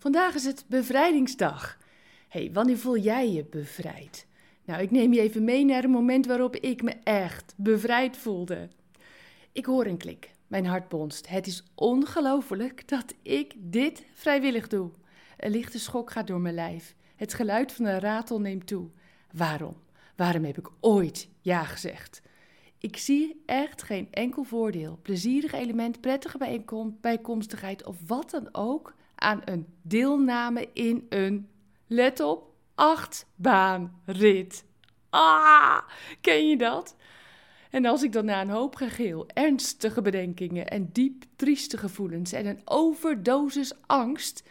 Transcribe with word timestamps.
Vandaag 0.00 0.34
is 0.34 0.44
het 0.44 0.64
bevrijdingsdag. 0.68 1.78
hey, 2.28 2.50
wanneer 2.52 2.78
voel 2.78 2.96
jij 2.96 3.30
je 3.30 3.44
bevrijd? 3.44 4.26
Nou, 4.64 4.82
ik 4.82 4.90
neem 4.90 5.12
je 5.12 5.20
even 5.20 5.44
mee 5.44 5.64
naar 5.64 5.84
een 5.84 5.90
moment 5.90 6.26
waarop 6.26 6.56
ik 6.56 6.82
me 6.82 6.94
echt 7.04 7.54
bevrijd 7.56 8.16
voelde. 8.16 8.68
Ik 9.52 9.64
hoor 9.64 9.86
een 9.86 9.96
klik. 9.96 10.30
Mijn 10.46 10.66
hart 10.66 10.88
bonst. 10.88 11.28
Het 11.28 11.46
is 11.46 11.64
ongelooflijk 11.74 12.88
dat 12.88 13.14
ik 13.22 13.54
dit 13.58 14.04
vrijwillig 14.14 14.68
doe. 14.68 14.90
Een 15.36 15.50
lichte 15.50 15.78
schok 15.78 16.10
gaat 16.10 16.26
door 16.26 16.40
mijn 16.40 16.54
lijf. 16.54 16.94
Het 17.16 17.34
geluid 17.34 17.72
van 17.72 17.84
een 17.84 18.00
ratel 18.00 18.40
neemt 18.40 18.66
toe. 18.66 18.88
Waarom? 19.32 19.76
Waarom 20.16 20.44
heb 20.44 20.58
ik 20.58 20.68
ooit 20.80 21.28
ja 21.40 21.64
gezegd? 21.64 22.22
Ik 22.78 22.96
zie 22.96 23.42
echt 23.46 23.82
geen 23.82 24.08
enkel 24.10 24.42
voordeel, 24.42 24.98
plezierig 25.02 25.52
element, 25.52 26.00
prettige 26.00 26.38
bijkomstigheid 27.00 27.86
of 27.86 27.96
wat 28.06 28.30
dan 28.30 28.48
ook 28.52 28.94
aan 29.20 29.40
een 29.44 29.66
deelname 29.82 30.68
in 30.72 31.06
een, 31.08 31.48
let 31.86 32.20
op, 32.20 32.54
achtbaanrit. 32.74 34.64
Ah, 35.10 35.78
ken 36.20 36.48
je 36.48 36.56
dat? 36.56 36.96
En 37.70 37.84
als 37.84 38.02
ik 38.02 38.12
dan 38.12 38.24
na 38.24 38.40
een 38.40 38.50
hoop 38.50 38.74
gegeel, 38.76 39.26
ernstige 39.28 40.02
bedenkingen 40.02 40.68
en 40.68 40.88
diep 40.92 41.24
trieste 41.36 41.76
gevoelens 41.78 42.32
en 42.32 42.46
een 42.46 42.60
overdosis 42.64 43.72
angst 43.86 44.42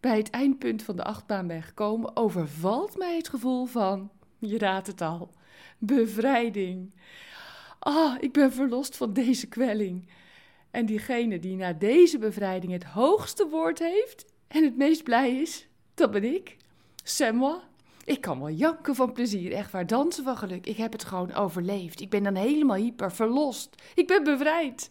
bij 0.00 0.16
het 0.16 0.30
eindpunt 0.30 0.82
van 0.82 0.96
de 0.96 1.04
achtbaan 1.04 1.46
ben 1.46 1.62
gekomen, 1.62 2.16
overvalt 2.16 2.96
mij 2.96 3.16
het 3.16 3.28
gevoel 3.28 3.66
van, 3.66 4.10
je 4.38 4.58
raadt 4.58 4.86
het 4.86 5.00
al, 5.00 5.30
bevrijding. 5.78 6.94
Ah, 7.78 8.14
ik 8.20 8.32
ben 8.32 8.52
verlost 8.52 8.96
van 8.96 9.12
deze 9.12 9.48
kwelling. 9.48 10.08
En 10.70 10.86
diegene 10.86 11.38
die 11.38 11.56
na 11.56 11.72
deze 11.72 12.18
bevrijding 12.18 12.72
het 12.72 12.84
hoogste 12.84 13.48
woord 13.48 13.78
heeft 13.78 14.24
en 14.48 14.64
het 14.64 14.76
meest 14.76 15.02
blij 15.02 15.40
is, 15.40 15.68
dat 15.94 16.10
ben 16.10 16.24
ik. 16.24 16.56
C'est. 17.02 17.34
Ik 18.04 18.20
kan 18.20 18.38
wel 18.38 18.50
janken 18.50 18.94
van 18.94 19.12
plezier, 19.12 19.52
echt 19.52 19.70
waar, 19.70 19.86
dansen 19.86 20.24
van 20.24 20.36
geluk. 20.36 20.66
Ik 20.66 20.76
heb 20.76 20.92
het 20.92 21.04
gewoon 21.04 21.34
overleefd. 21.34 22.00
Ik 22.00 22.10
ben 22.10 22.22
dan 22.22 22.34
helemaal 22.34 22.76
hyper 22.76 23.12
verlost. 23.12 23.82
Ik 23.94 24.06
ben 24.06 24.24
bevrijd. 24.24 24.90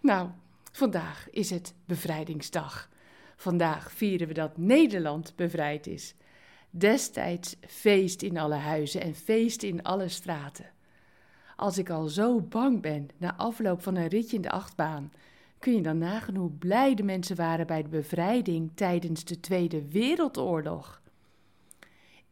Nou, 0.00 0.28
vandaag 0.72 1.28
is 1.30 1.50
het 1.50 1.74
bevrijdingsdag. 1.84 2.88
Vandaag 3.36 3.92
vieren 3.92 4.28
we 4.28 4.34
dat 4.34 4.56
Nederland 4.56 5.36
bevrijd 5.36 5.86
is. 5.86 6.14
Destijds 6.70 7.56
feest 7.66 8.22
in 8.22 8.38
alle 8.38 8.54
huizen 8.54 9.00
en 9.00 9.14
feest 9.14 9.62
in 9.62 9.82
alle 9.82 10.08
straten. 10.08 10.70
Als 11.56 11.78
ik 11.78 11.90
al 11.90 12.08
zo 12.08 12.40
bang 12.40 12.80
ben 12.80 13.08
na 13.16 13.36
afloop 13.36 13.82
van 13.82 13.96
een 13.96 14.08
ritje 14.08 14.36
in 14.36 14.42
de 14.42 14.50
achtbaan, 14.50 15.12
kun 15.58 15.74
je 15.74 15.82
dan 15.82 15.98
nagaan 15.98 16.36
hoe 16.36 16.50
blij 16.50 16.94
de 16.94 17.02
mensen 17.02 17.36
waren 17.36 17.66
bij 17.66 17.82
de 17.82 17.88
bevrijding 17.88 18.70
tijdens 18.74 19.24
de 19.24 19.40
Tweede 19.40 19.88
Wereldoorlog. 19.88 21.00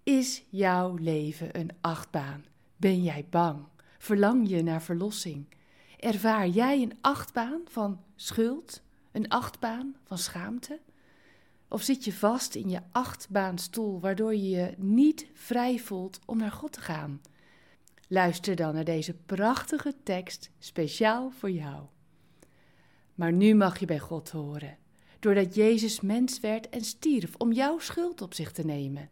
Is 0.02 0.44
jouw 0.48 0.94
leven 0.94 1.58
een 1.58 1.70
achtbaan? 1.80 2.44
Ben 2.76 3.02
jij 3.02 3.26
bang? 3.30 3.64
Verlang 3.98 4.48
je 4.48 4.62
naar 4.62 4.82
verlossing? 4.82 5.46
Ervaar 5.98 6.48
jij 6.48 6.82
een 6.82 6.98
achtbaan 7.00 7.60
van 7.64 8.00
schuld? 8.16 8.82
Een 9.12 9.28
achtbaan 9.28 9.96
van 10.04 10.18
schaamte? 10.18 10.80
Of 11.68 11.82
zit 11.82 12.04
je 12.04 12.12
vast 12.12 12.54
in 12.54 12.68
je 12.68 12.80
achtbaanstoel 12.92 14.00
waardoor 14.00 14.34
je 14.34 14.48
je 14.48 14.74
niet 14.76 15.26
vrij 15.32 15.78
voelt 15.78 16.18
om 16.24 16.38
naar 16.38 16.52
God 16.52 16.72
te 16.72 16.80
gaan? 16.80 17.20
Luister 18.08 18.56
dan 18.56 18.74
naar 18.74 18.84
deze 18.84 19.14
prachtige 19.14 19.94
tekst 20.02 20.50
speciaal 20.58 21.30
voor 21.30 21.50
jou. 21.50 21.86
Maar 23.14 23.32
nu 23.32 23.54
mag 23.54 23.78
je 23.78 23.86
bij 23.86 23.98
God 23.98 24.30
horen, 24.30 24.78
doordat 25.18 25.54
Jezus 25.54 26.00
mens 26.00 26.40
werd 26.40 26.68
en 26.68 26.80
stierf 26.80 27.34
om 27.36 27.52
jouw 27.52 27.78
schuld 27.78 28.22
op 28.22 28.34
zich 28.34 28.52
te 28.52 28.64
nemen. 28.64 29.10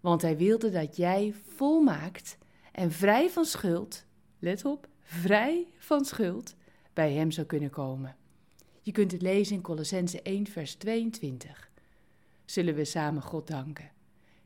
Want 0.00 0.22
hij 0.22 0.36
wilde 0.36 0.70
dat 0.70 0.96
jij 0.96 1.34
volmaakt 1.56 2.38
en 2.72 2.92
vrij 2.92 3.30
van 3.30 3.44
schuld, 3.44 4.04
let 4.38 4.64
op, 4.64 4.88
vrij 5.02 5.66
van 5.78 6.04
schuld, 6.04 6.54
bij 6.92 7.12
hem 7.12 7.30
zou 7.30 7.46
kunnen 7.46 7.70
komen. 7.70 8.16
Je 8.82 8.92
kunt 8.92 9.12
het 9.12 9.22
lezen 9.22 9.56
in 9.56 9.62
Colossense 9.62 10.22
1, 10.22 10.46
vers 10.46 10.74
22. 10.74 11.70
Zullen 12.44 12.74
we 12.74 12.84
samen 12.84 13.22
God 13.22 13.46
danken? 13.46 13.90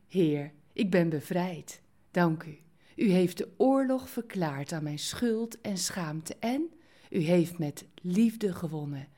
Heer, 0.09 0.53
ik 0.73 0.91
ben 0.91 1.09
bevrijd. 1.09 1.83
Dank 2.11 2.43
u. 2.43 2.59
U 2.97 3.11
heeft 3.11 3.39
de 3.39 3.49
oorlog 3.57 4.09
verklaard 4.09 4.73
aan 4.73 4.83
mijn 4.83 4.99
schuld 4.99 5.61
en 5.61 5.79
schaamte 5.79 6.37
en 6.41 6.71
u 7.11 7.19
heeft 7.19 7.59
met 7.59 7.85
liefde 8.03 8.55
gewonnen. 8.55 9.09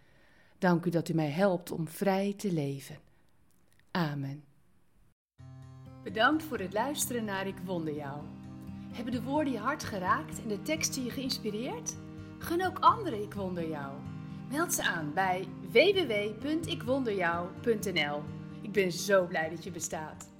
Dank 0.58 0.84
u 0.84 0.90
dat 0.90 1.08
u 1.08 1.14
mij 1.14 1.30
helpt 1.30 1.70
om 1.70 1.88
vrij 1.88 2.34
te 2.36 2.52
leven. 2.52 2.98
Amen. 3.90 4.44
Bedankt 6.02 6.42
voor 6.42 6.58
het 6.58 6.72
luisteren 6.72 7.24
naar 7.24 7.46
Ik 7.46 7.58
Wonder 7.64 7.94
Jou. 7.94 8.22
Hebben 8.92 9.12
de 9.12 9.22
woorden 9.22 9.52
je 9.52 9.58
hart 9.58 9.84
geraakt 9.84 10.42
en 10.42 10.48
de 10.48 10.62
teksten 10.62 11.04
je 11.04 11.10
geïnspireerd? 11.10 11.96
Gun 12.38 12.66
ook 12.66 12.78
anderen 12.78 13.22
Ik 13.22 13.34
Wonder 13.34 13.68
Jou. 13.68 13.92
Meld 14.50 14.72
ze 14.72 14.82
aan 14.82 15.12
bij 15.14 15.48
www.ikwonderjou.nl. 15.72 18.22
Ik 18.62 18.72
ben 18.72 18.92
zo 18.92 19.26
blij 19.26 19.50
dat 19.50 19.64
je 19.64 19.70
bestaat. 19.70 20.33